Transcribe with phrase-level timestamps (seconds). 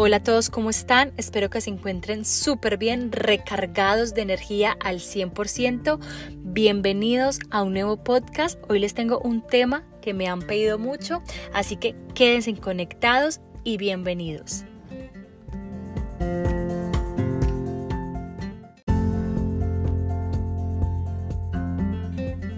[0.00, 1.12] Hola a todos, ¿cómo están?
[1.16, 5.98] Espero que se encuentren súper bien, recargados de energía al 100%.
[6.36, 8.60] Bienvenidos a un nuevo podcast.
[8.68, 11.20] Hoy les tengo un tema que me han pedido mucho,
[11.52, 14.62] así que quédense conectados y bienvenidos.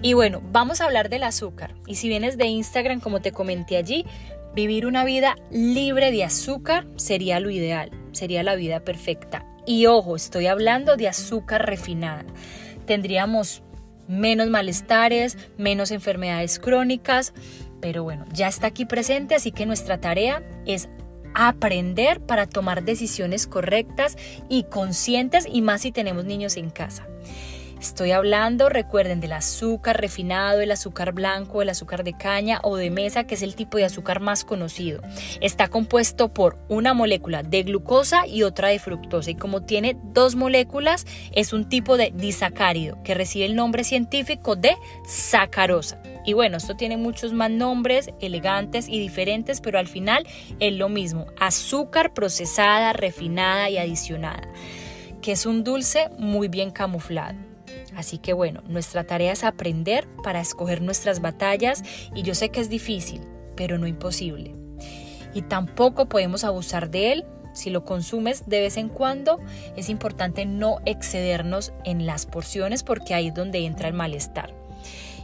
[0.03, 1.73] Y bueno, vamos a hablar del azúcar.
[1.87, 4.05] Y si vienes de Instagram, como te comenté allí,
[4.53, 9.45] Vivir una vida libre de azúcar sería lo ideal, sería la vida perfecta.
[9.65, 12.25] Y ojo, estoy hablando de azúcar refinada.
[12.85, 13.63] Tendríamos
[14.09, 17.33] menos malestares, menos enfermedades crónicas,
[17.79, 20.89] pero bueno, ya está aquí presente, así que nuestra tarea es
[21.33, 24.17] aprender para tomar decisiones correctas
[24.49, 27.07] y conscientes y más si tenemos niños en casa.
[27.81, 32.91] Estoy hablando, recuerden, del azúcar refinado, el azúcar blanco, el azúcar de caña o de
[32.91, 35.01] mesa, que es el tipo de azúcar más conocido.
[35.41, 39.31] Está compuesto por una molécula de glucosa y otra de fructosa.
[39.31, 44.55] Y como tiene dos moléculas, es un tipo de disacárido que recibe el nombre científico
[44.55, 45.99] de sacarosa.
[46.23, 50.27] Y bueno, esto tiene muchos más nombres elegantes y diferentes, pero al final
[50.59, 51.25] es lo mismo.
[51.39, 54.47] Azúcar procesada, refinada y adicionada,
[55.23, 57.50] que es un dulce muy bien camuflado.
[57.95, 61.83] Así que bueno, nuestra tarea es aprender para escoger nuestras batallas
[62.15, 63.21] y yo sé que es difícil,
[63.55, 64.55] pero no imposible.
[65.33, 67.25] Y tampoco podemos abusar de él.
[67.53, 69.39] Si lo consumes de vez en cuando,
[69.75, 74.53] es importante no excedernos en las porciones porque ahí es donde entra el malestar.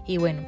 [0.05, 0.41] Y bueno,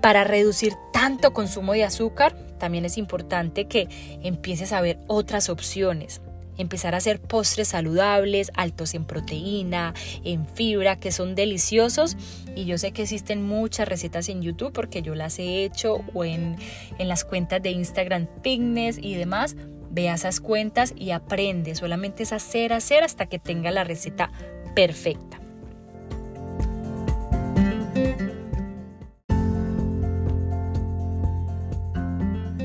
[0.00, 3.88] para reducir tanto consumo de azúcar, también es importante que
[4.22, 6.20] empieces a ver otras opciones
[6.58, 12.16] empezar a hacer postres saludables, altos en proteína, en fibra, que son deliciosos.
[12.54, 16.24] Y yo sé que existen muchas recetas en YouTube porque yo las he hecho o
[16.24, 16.56] en,
[16.98, 19.56] en las cuentas de Instagram Fitness y demás.
[19.90, 21.74] Ve a esas cuentas y aprende.
[21.74, 24.30] Solamente es hacer, hacer hasta que tenga la receta
[24.74, 25.40] perfecta.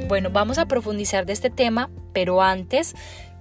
[0.09, 2.96] Bueno, vamos a profundizar de este tema, pero antes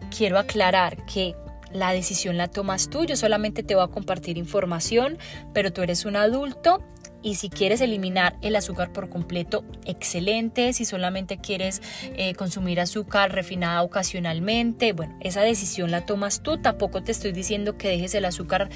[0.09, 1.35] quiero aclarar que
[1.73, 5.19] la decisión la tomas tú, yo solamente te voy a compartir información,
[5.53, 6.83] pero tú eres un adulto
[7.21, 10.73] y si quieres eliminar el azúcar por completo, excelente.
[10.73, 11.83] Si solamente quieres
[12.17, 16.59] eh, consumir azúcar refinada ocasionalmente, bueno, esa decisión la tomas tú.
[16.59, 18.69] Tampoco te estoy diciendo que dejes el azúcar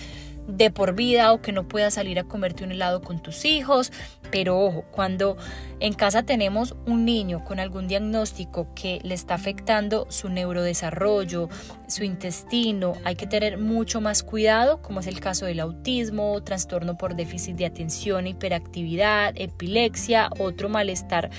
[0.46, 3.92] de por vida o que no puedas salir a comerte un helado con tus hijos.
[4.30, 5.36] Pero ojo, cuando
[5.78, 11.50] en casa tenemos un niño con algún diagnóstico que le está afectando su neurodesarrollo,
[11.86, 16.96] su intestino, hay que tener mucho más cuidado, como es el caso del autismo, trastorno
[16.96, 21.30] por déficit de atención, hiperactividad, epilepsia, otro malestar,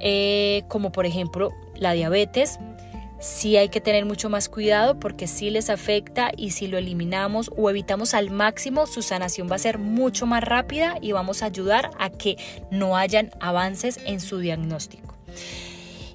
[0.00, 2.58] eh, como por ejemplo la diabetes
[3.18, 7.50] sí hay que tener mucho más cuidado porque sí les afecta y si lo eliminamos
[7.56, 11.46] o evitamos al máximo, su sanación va a ser mucho más rápida y vamos a
[11.46, 12.36] ayudar a que
[12.70, 15.14] no hayan avances en su diagnóstico.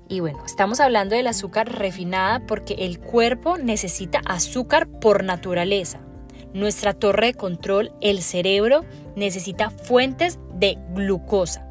[0.08, 6.02] Y bueno, estamos hablando del azúcar refinada porque el cuerpo necesita azúcar por naturaleza.
[6.54, 8.84] Nuestra torre de control, el cerebro,
[9.16, 11.71] necesita fuentes de glucosa.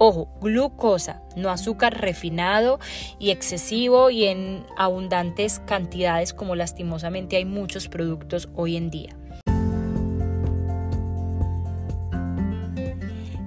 [0.00, 2.78] Ojo, glucosa, no azúcar refinado
[3.18, 9.16] y excesivo y en abundantes cantidades como lastimosamente hay muchos productos hoy en día.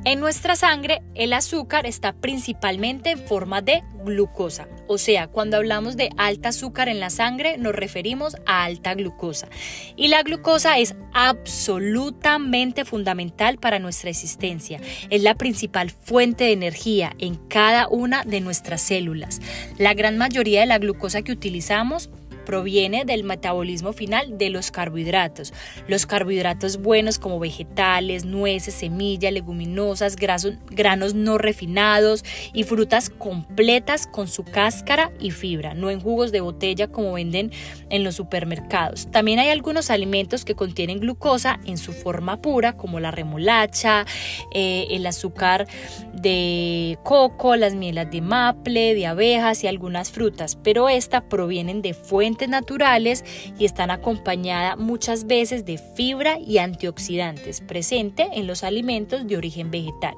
[0.04, 5.96] En nuestra sangre el azúcar está principalmente en forma de glucosa, o sea, cuando hablamos
[5.96, 9.48] de alta azúcar en la sangre nos referimos a alta glucosa.
[9.96, 14.82] Y la glucosa es absolutamente fundamental para nuestra existencia.
[15.12, 19.40] Es la principal fuente de energía en cada una de nuestras células.
[19.78, 22.10] La gran mayoría de la glucosa que utilizamos
[22.46, 25.54] proviene del metabolismo final de los carbohidratos.
[25.88, 34.28] Los carbohidratos buenos como vegetales, nueces, semillas, leguminosas, granos no refinados y frutas completas con
[34.28, 37.52] su cáscara y fibra, no en jugos de botella como venden
[37.90, 39.10] en los supermercados.
[39.12, 44.06] También hay algunos alimentos que contienen glucosa en su forma pura como la remolacha,
[44.54, 45.68] eh, el azúcar
[46.14, 51.94] de coco, las mielas de maple, de abejas y algunas frutas, pero estas provienen de
[51.94, 53.24] fuentes naturales
[53.58, 59.72] y están acompañadas muchas veces de fibra y antioxidantes presente en los alimentos de origen
[59.72, 60.16] vegetal.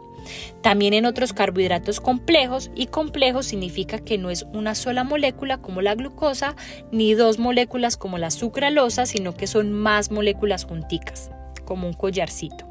[0.61, 5.81] También en otros carbohidratos complejos y complejos significa que no es una sola molécula como
[5.81, 6.55] la glucosa
[6.91, 11.31] ni dos moléculas como la sucralosa, sino que son más moléculas junticas,
[11.65, 12.65] como un collarcito.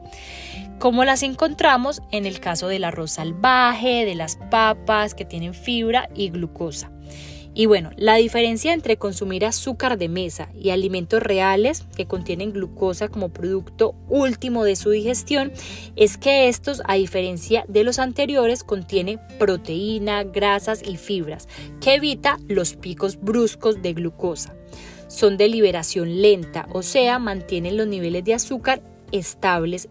[0.79, 6.09] Como las encontramos en el caso del arroz salvaje, de las papas que tienen fibra
[6.15, 6.92] y glucosa.
[7.55, 13.09] Y bueno, la diferencia entre consumir azúcar de mesa y alimentos reales que contienen glucosa
[13.09, 15.53] como producto último de su digestión
[15.95, 21.47] es que estos, a diferencia de los anteriores, contienen proteína, grasas y fibras,
[21.81, 24.55] que evita los picos bruscos de glucosa.
[25.09, 28.83] Son de liberación lenta, o sea, mantienen los niveles de azúcar
[29.13, 29.89] estables.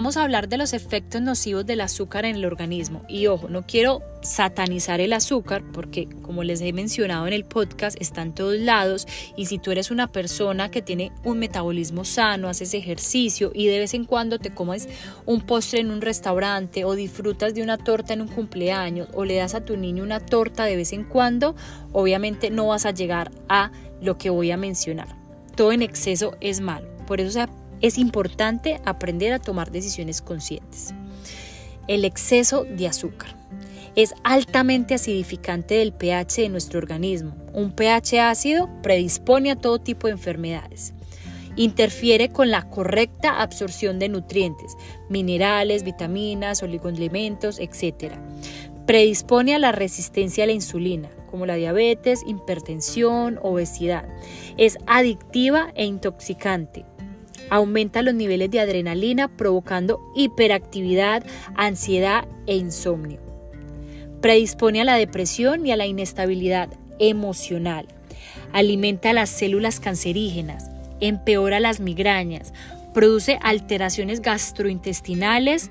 [0.00, 3.02] Vamos a hablar de los efectos nocivos del azúcar en el organismo.
[3.06, 8.00] Y ojo, no quiero satanizar el azúcar porque, como les he mencionado en el podcast,
[8.00, 9.06] está en todos lados.
[9.36, 13.78] Y si tú eres una persona que tiene un metabolismo sano, haces ejercicio y de
[13.78, 14.88] vez en cuando te comes
[15.26, 19.36] un postre en un restaurante o disfrutas de una torta en un cumpleaños o le
[19.36, 21.54] das a tu niño una torta de vez en cuando,
[21.92, 23.70] obviamente no vas a llegar a
[24.00, 25.14] lo que voy a mencionar.
[25.56, 26.88] Todo en exceso es malo.
[27.06, 27.46] Por eso
[27.80, 30.94] es importante aprender a tomar decisiones conscientes.
[31.88, 33.36] El exceso de azúcar
[33.96, 37.34] es altamente acidificante del pH de nuestro organismo.
[37.52, 40.94] Un pH ácido predispone a todo tipo de enfermedades.
[41.56, 44.76] Interfiere con la correcta absorción de nutrientes,
[45.08, 48.14] minerales, vitaminas, oligoelementos, etc.
[48.86, 54.06] Predispone a la resistencia a la insulina, como la diabetes, hipertensión, obesidad.
[54.56, 56.84] Es adictiva e intoxicante
[57.50, 61.24] aumenta los niveles de adrenalina provocando hiperactividad,
[61.56, 63.20] ansiedad e insomnio.
[64.22, 67.86] Predispone a la depresión y a la inestabilidad emocional.
[68.52, 70.70] Alimenta las células cancerígenas,
[71.00, 72.52] empeora las migrañas,
[72.92, 75.70] produce alteraciones gastrointestinales,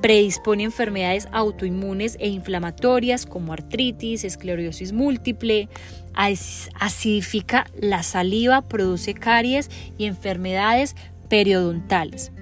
[0.00, 5.68] predispone a enfermedades autoinmunes e inflamatorias como artritis, esclerosis múltiple,
[6.14, 10.94] acidifica la saliva, produce caries y enfermedades
[11.28, 12.32] periodontales.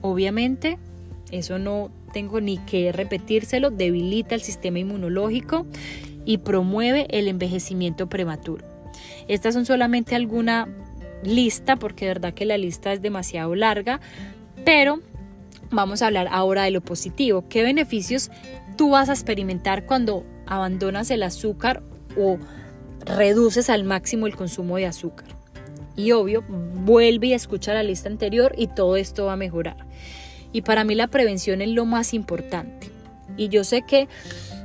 [0.00, 0.78] Obviamente,
[1.30, 5.66] eso no tengo ni que repetírselo, debilita el sistema inmunológico
[6.24, 8.64] y promueve el envejecimiento prematuro.
[9.28, 10.68] Estas son solamente alguna
[11.22, 14.00] lista, porque de verdad que la lista es demasiado larga,
[14.64, 15.00] pero
[15.70, 17.44] vamos a hablar ahora de lo positivo.
[17.48, 18.30] ¿Qué beneficios
[18.76, 21.82] tú vas a experimentar cuando abandonas el azúcar
[22.16, 22.38] o
[23.04, 25.33] reduces al máximo el consumo de azúcar?
[25.96, 29.76] Y obvio, vuelve y escucha la lista anterior y todo esto va a mejorar.
[30.52, 32.90] Y para mí la prevención es lo más importante.
[33.36, 34.08] Y yo sé que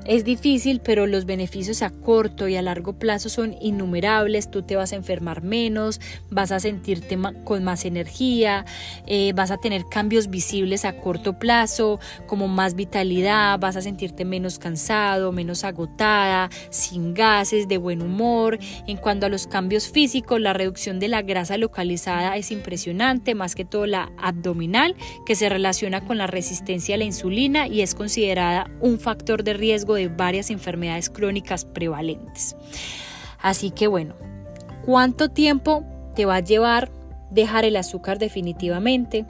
[0.05, 4.49] es difícil, pero los beneficios a corto y a largo plazo son innumerables.
[4.49, 5.99] Tú te vas a enfermar menos,
[6.29, 8.65] vas a sentirte con más energía,
[9.05, 14.25] eh, vas a tener cambios visibles a corto plazo, como más vitalidad, vas a sentirte
[14.25, 18.57] menos cansado, menos agotada, sin gases, de buen humor.
[18.87, 23.55] En cuanto a los cambios físicos, la reducción de la grasa localizada es impresionante, más
[23.55, 27.95] que todo la abdominal, que se relaciona con la resistencia a la insulina y es
[27.95, 32.55] considerada un factor de riesgo de varias enfermedades crónicas prevalentes.
[33.41, 34.15] Así que bueno,
[34.85, 35.83] ¿cuánto tiempo
[36.15, 36.91] te va a llevar
[37.31, 39.25] dejar el azúcar definitivamente?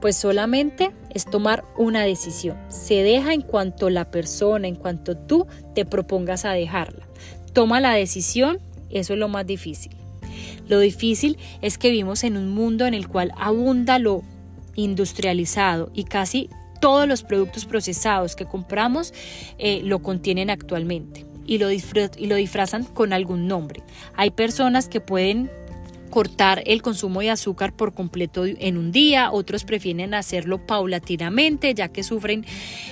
[0.00, 2.58] Pues solamente es tomar una decisión.
[2.68, 7.06] Se deja en cuanto la persona, en cuanto tú te propongas a dejarla.
[7.52, 8.58] Toma la decisión,
[8.90, 9.96] eso es lo más difícil.
[10.68, 14.22] Lo difícil es que vivimos en un mundo en el cual abunda lo
[14.74, 16.50] industrializado y casi
[16.84, 19.14] todos los productos procesados que compramos
[19.56, 23.82] eh, lo contienen actualmente y lo, y lo disfrazan con algún nombre.
[24.16, 25.50] Hay personas que pueden
[26.10, 31.88] cortar el consumo de azúcar por completo en un día, otros prefieren hacerlo paulatinamente ya
[31.88, 32.44] que sufren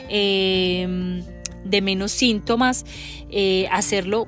[0.09, 1.23] em,
[1.63, 2.87] de menos síntomas,
[3.29, 4.27] eh, hacerlo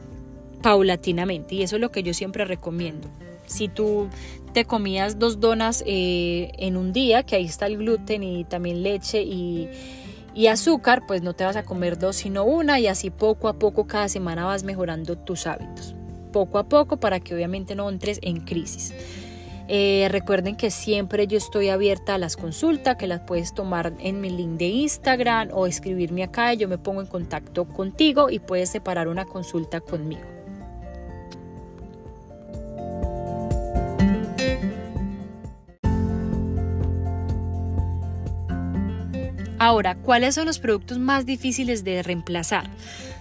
[0.60, 3.08] paulatinamente y eso es lo que yo siempre recomiendo.
[3.46, 4.08] Si tú
[4.54, 8.82] te comías dos donas eh, en un día, que ahí está el gluten y también
[8.82, 9.68] leche y,
[10.48, 13.86] azúcar, pues no te vas a comer dos sino una y así poco a poco
[13.86, 15.94] cada semana vas mejorando tus hábitos.
[16.32, 18.92] Poco a poco para que obviamente no entres en crisis.
[19.66, 24.20] Eh, recuerden que siempre yo estoy abierta a las consultas, que las puedes tomar en
[24.20, 28.68] mi link de Instagram o escribirme acá, yo me pongo en contacto contigo y puedes
[28.68, 30.43] separar una consulta conmigo.
[39.64, 42.68] Ahora, ¿cuáles son los productos más difíciles de reemplazar?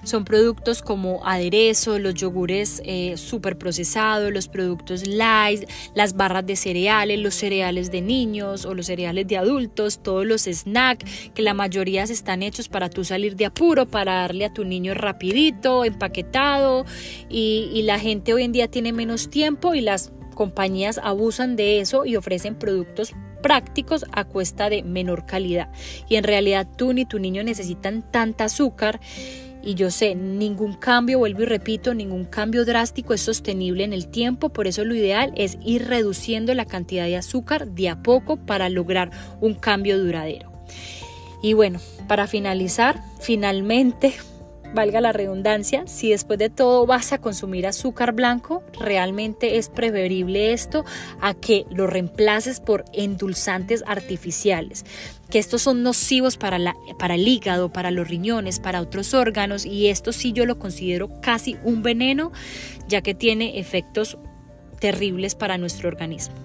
[0.03, 5.63] Son productos como aderezo, los yogures eh, super procesados, los productos light,
[5.95, 10.41] las barras de cereales, los cereales de niños o los cereales de adultos, todos los
[10.41, 14.65] snacks, que la mayoría están hechos para tú salir de apuro, para darle a tu
[14.65, 16.85] niño rapidito, empaquetado,
[17.29, 21.79] y, y la gente hoy en día tiene menos tiempo y las compañías abusan de
[21.79, 25.69] eso y ofrecen productos prácticos a cuesta de menor calidad.
[26.09, 28.99] Y en realidad tú ni tu niño necesitan tanta azúcar.
[29.61, 34.07] Y yo sé, ningún cambio, vuelvo y repito, ningún cambio drástico es sostenible en el
[34.07, 38.35] tiempo, por eso lo ideal es ir reduciendo la cantidad de azúcar de a poco
[38.35, 40.51] para lograr un cambio duradero.
[41.41, 44.15] Y bueno, para finalizar, finalmente
[44.73, 50.53] valga la redundancia, si después de todo vas a consumir azúcar blanco, realmente es preferible
[50.53, 50.83] esto
[51.21, 54.85] a que lo reemplaces por endulzantes artificiales,
[55.29, 59.65] que estos son nocivos para, la, para el hígado, para los riñones, para otros órganos
[59.65, 62.31] y esto sí yo lo considero casi un veneno,
[62.87, 64.17] ya que tiene efectos
[64.79, 66.35] terribles para nuestro organismo.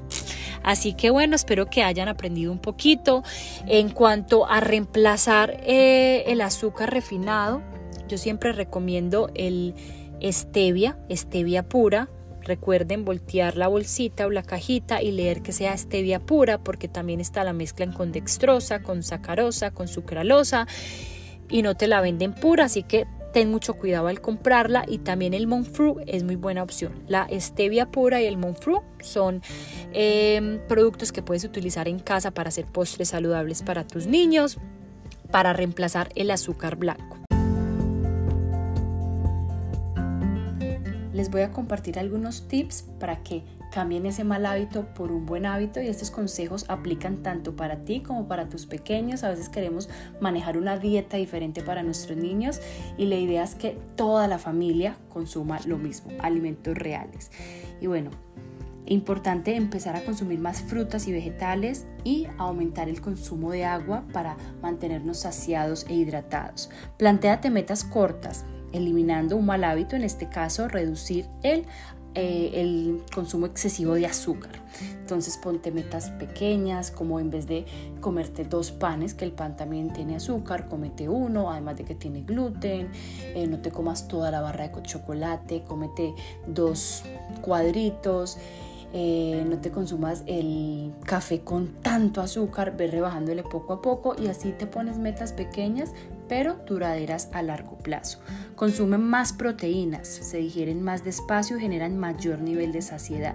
[0.62, 3.22] Así que bueno, espero que hayan aprendido un poquito
[3.66, 7.62] en cuanto a reemplazar eh, el azúcar refinado
[8.08, 9.74] yo siempre recomiendo el
[10.22, 12.08] stevia, stevia pura.
[12.42, 17.20] Recuerden voltear la bolsita o la cajita y leer que sea stevia pura porque también
[17.20, 20.66] está la mezcla con dextrosa, con sacarosa, con sucralosa
[21.50, 25.34] y no te la venden pura, así que ten mucho cuidado al comprarla y también
[25.34, 27.02] el Monfru es muy buena opción.
[27.06, 29.42] La stevia pura y el Monfru son
[29.92, 34.58] em, productos que puedes utilizar en casa para hacer postres saludables para tus niños,
[35.30, 37.17] para reemplazar el azúcar blanco.
[41.18, 45.46] Les voy a compartir algunos tips para que cambien ese mal hábito por un buen
[45.46, 49.24] hábito y estos consejos aplican tanto para ti como para tus pequeños.
[49.24, 49.88] A veces queremos
[50.20, 52.60] manejar una dieta diferente para nuestros niños
[52.96, 57.32] y la idea es que toda la familia consuma lo mismo, alimentos reales.
[57.80, 58.10] Y bueno,
[58.86, 64.36] importante empezar a consumir más frutas y vegetales y aumentar el consumo de agua para
[64.62, 66.70] mantenernos saciados e hidratados.
[66.96, 71.64] Plantéate metas cortas, eliminando un mal hábito, en este caso reducir el,
[72.14, 74.52] eh, el consumo excesivo de azúcar.
[75.00, 77.64] Entonces ponte metas pequeñas, como en vez de
[78.00, 82.22] comerte dos panes, que el pan también tiene azúcar, comete uno, además de que tiene
[82.22, 82.90] gluten,
[83.22, 86.14] eh, no te comas toda la barra de chocolate, comete
[86.46, 87.04] dos
[87.40, 88.38] cuadritos.
[88.94, 94.28] Eh, no te consumas el café con tanto azúcar, ve rebajándole poco a poco y
[94.28, 95.92] así te pones metas pequeñas
[96.28, 98.20] pero duraderas a largo plazo.
[98.54, 103.34] Consumen más proteínas, se digieren más despacio y generan mayor nivel de saciedad.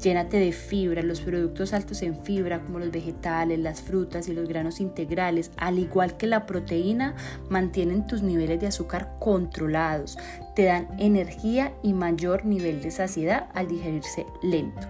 [0.00, 4.48] Llénate de fibra, los productos altos en fibra como los vegetales, las frutas y los
[4.48, 7.14] granos integrales, al igual que la proteína,
[7.48, 10.18] mantienen tus niveles de azúcar controlados,
[10.54, 14.86] te dan energía y mayor nivel de saciedad al digerirse lento.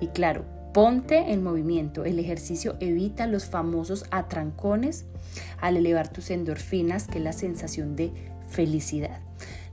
[0.00, 2.06] Y claro, Ponte en movimiento.
[2.06, 5.04] El ejercicio evita los famosos atrancones
[5.60, 8.12] al elevar tus endorfinas, que es la sensación de
[8.48, 9.20] felicidad.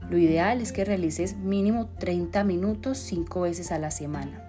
[0.08, 4.48] Lo ideal es que realices mínimo 30 minutos 5 veces a la semana.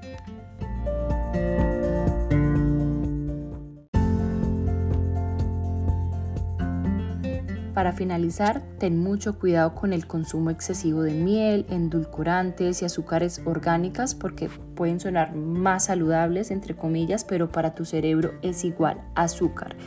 [7.74, 14.14] Para finalizar, ten mucho cuidado con el consumo excesivo de miel, endulcorantes y azúcares orgánicas
[14.14, 19.78] porque pueden sonar más saludables, entre comillas, pero para tu cerebro es igual azúcar.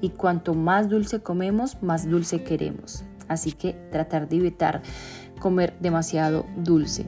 [0.00, 3.04] Y cuanto más dulce comemos, más dulce queremos.
[3.28, 4.82] Así que tratar de evitar
[5.40, 7.06] comer demasiado dulce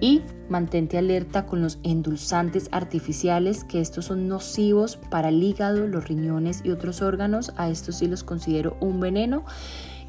[0.00, 6.06] y mantente alerta con los endulzantes artificiales que estos son nocivos para el hígado, los
[6.06, 7.52] riñones y otros órganos.
[7.56, 9.44] A estos sí los considero un veneno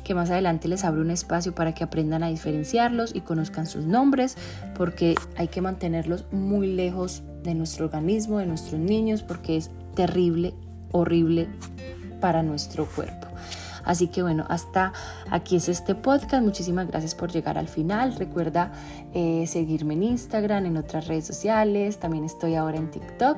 [0.03, 3.85] que más adelante les abro un espacio para que aprendan a diferenciarlos y conozcan sus
[3.85, 4.37] nombres
[4.75, 10.53] porque hay que mantenerlos muy lejos de nuestro organismo, de nuestros niños porque es terrible,
[10.93, 11.49] horrible
[12.19, 13.27] para nuestro cuerpo.
[13.87, 14.91] Así que bueno, hasta
[15.31, 16.43] aquí es este podcast.
[16.43, 18.15] Muchísimas gracias por llegar al final.
[18.17, 18.73] Recuerda
[19.13, 21.97] eh, seguirme en Instagram, en otras redes sociales.
[21.97, 23.37] También estoy ahora en TikTok.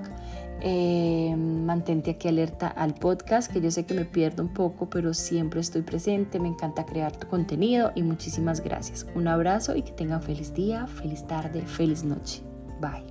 [0.62, 5.14] Eh, mantente aquí alerta al podcast, que yo sé que me pierdo un poco, pero
[5.14, 6.40] siempre estoy presente.
[6.40, 9.06] Me encanta crear tu contenido y muchísimas gracias.
[9.14, 12.42] Un abrazo y que tengan feliz día, feliz tarde, feliz noche.
[12.82, 13.06] Bye.